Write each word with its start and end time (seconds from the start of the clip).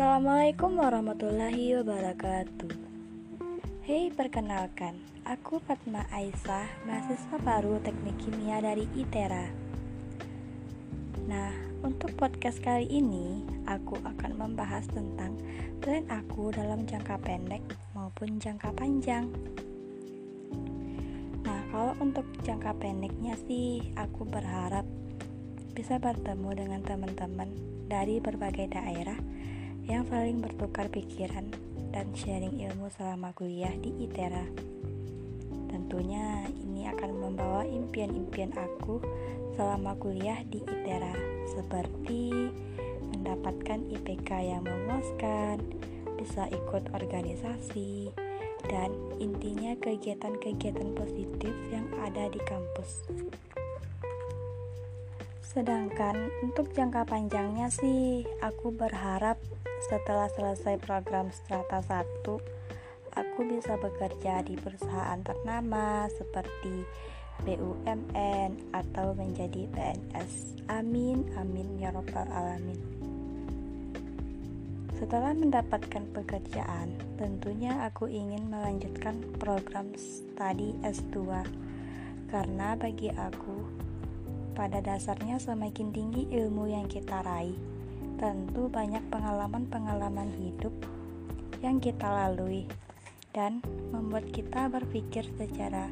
Assalamualaikum 0.00 0.80
warahmatullahi 0.80 1.76
wabarakatuh. 1.76 2.72
Hei 3.84 4.08
perkenalkan, 4.08 4.96
aku 5.28 5.60
Fatma 5.60 6.08
Aisyah, 6.08 6.88
mahasiswa 6.88 7.36
baru 7.44 7.76
teknik 7.84 8.16
kimia 8.16 8.64
dari 8.64 8.88
ITERA 8.96 9.52
Nah, 11.28 11.52
untuk 11.84 12.16
podcast 12.16 12.64
kali 12.64 12.88
ini, 12.88 13.44
aku 13.68 14.00
akan 14.00 14.40
membahas 14.40 14.88
tentang 14.88 15.36
plan 15.84 16.08
aku 16.08 16.48
dalam 16.48 16.88
jangka 16.88 17.20
pendek 17.20 17.60
maupun 17.92 18.40
jangka 18.40 18.72
panjang. 18.72 19.28
Nah, 21.44 21.60
kalau 21.68 21.92
untuk 22.00 22.24
jangka 22.40 22.72
pendeknya 22.80 23.36
sih, 23.44 23.92
aku 24.00 24.24
berharap 24.24 24.88
bisa 25.76 26.00
bertemu 26.00 26.56
dengan 26.56 26.80
teman-teman 26.88 27.52
dari 27.84 28.16
berbagai 28.16 28.72
daerah 28.72 29.20
yang 29.86 30.04
saling 30.08 30.42
bertukar 30.42 30.88
pikiran 30.88 31.48
dan 31.90 32.06
sharing 32.14 32.60
ilmu 32.60 32.90
selama 32.94 33.32
kuliah 33.36 33.72
di 33.78 33.94
ITERA. 34.04 34.46
Tentunya 35.70 36.46
ini 36.50 36.86
akan 36.90 37.10
membawa 37.14 37.62
impian-impian 37.66 38.54
aku 38.58 39.02
selama 39.54 39.94
kuliah 39.98 40.40
di 40.46 40.62
ITERA 40.62 41.14
seperti 41.50 42.50
mendapatkan 43.10 43.84
IPK 43.90 44.30
yang 44.54 44.62
memuaskan, 44.64 45.60
bisa 46.16 46.46
ikut 46.48 46.88
organisasi, 46.94 48.10
dan 48.70 48.92
intinya 49.18 49.74
kegiatan-kegiatan 49.82 50.94
positif 50.94 51.54
yang 51.72 51.88
ada 52.00 52.30
di 52.30 52.40
kampus. 52.44 53.08
Sedangkan 55.50 56.30
untuk 56.46 56.70
jangka 56.70 57.10
panjangnya 57.10 57.74
sih, 57.74 58.22
aku 58.38 58.70
berharap 58.70 59.34
setelah 59.90 60.30
selesai 60.30 60.78
program 60.78 61.26
strata 61.34 61.82
1 61.82 62.22
aku 63.18 63.40
bisa 63.42 63.74
bekerja 63.74 64.46
di 64.46 64.54
perusahaan 64.54 65.18
ternama 65.26 66.06
seperti 66.06 66.86
BUMN 67.42 68.70
atau 68.70 69.16
menjadi 69.18 69.66
PNS 69.74 70.62
amin 70.70 71.26
amin 71.34 71.82
ya 71.82 71.90
robbal 71.90 72.30
alamin. 72.30 72.78
Setelah 74.94 75.34
mendapatkan 75.34 76.06
pekerjaan 76.14 76.94
tentunya 77.18 77.90
aku 77.90 78.06
ingin 78.06 78.46
melanjutkan 78.46 79.18
program 79.42 79.90
studi 79.98 80.78
S2 80.86 81.42
karena 82.30 82.78
bagi 82.78 83.10
aku 83.10 83.89
pada 84.60 84.84
dasarnya 84.84 85.40
semakin 85.40 85.88
tinggi 85.88 86.28
ilmu 86.36 86.68
yang 86.68 86.84
kita 86.84 87.24
raih 87.24 87.56
tentu 88.20 88.68
banyak 88.68 89.00
pengalaman-pengalaman 89.08 90.28
hidup 90.36 90.76
yang 91.64 91.80
kita 91.80 92.04
lalui 92.04 92.68
dan 93.32 93.64
membuat 93.88 94.28
kita 94.28 94.68
berpikir 94.68 95.24
secara 95.40 95.88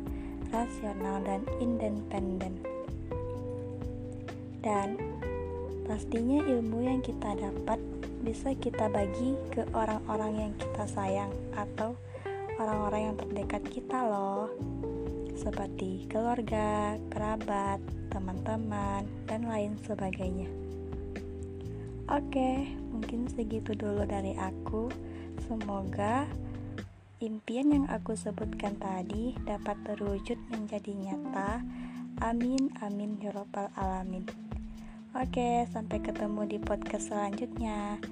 rasional 0.53 1.25
dan 1.25 1.49
independen. 1.65 2.61
Dan 4.61 5.01
pastinya 5.89 6.45
ilmu 6.45 6.85
yang 6.85 7.01
kita 7.01 7.41
dapat 7.41 7.81
bisa 8.21 8.53
kita 8.53 8.93
bagi 8.93 9.33
ke 9.49 9.65
orang-orang 9.73 10.45
yang 10.45 10.53
kita 10.61 10.85
sayang 10.85 11.33
atau 11.57 11.97
orang-orang 12.61 13.01
yang 13.09 13.17
terdekat 13.17 13.65
kita 13.73 13.97
loh. 14.05 14.53
Seperti 15.39 16.11
keluarga, 16.11 16.99
kerabat, 17.15 17.79
teman-teman, 18.11 19.07
dan 19.31 19.47
lain 19.47 19.79
sebagainya. 19.87 20.51
Oke, 22.11 22.75
mungkin 22.91 23.31
segitu 23.31 23.79
dulu 23.79 24.03
dari 24.03 24.35
aku. 24.35 24.91
Semoga 25.47 26.27
impian 27.23 27.71
yang 27.71 27.87
aku 27.87 28.19
sebutkan 28.19 28.75
tadi 28.83 29.39
dapat 29.47 29.79
terwujud 29.87 30.43
menjadi 30.51 30.91
nyata. 30.91 31.63
Amin, 32.19 32.75
amin, 32.83 33.23
ya 33.23 33.31
robbal 33.31 33.71
alamin. 33.79 34.27
Oke, 35.15 35.71
sampai 35.71 36.03
ketemu 36.03 36.51
di 36.51 36.59
podcast 36.59 37.15
selanjutnya. 37.15 38.03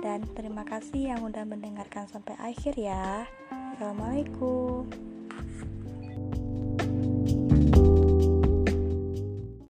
Dan 0.00 0.24
terima 0.32 0.64
kasih 0.64 1.12
yang 1.12 1.20
udah 1.24 1.44
mendengarkan 1.44 2.08
sampai 2.08 2.34
akhir 2.40 2.74
ya. 2.80 3.28
Assalamualaikum. 3.76 5.13